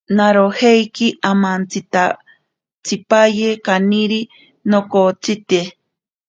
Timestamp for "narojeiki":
0.17-1.07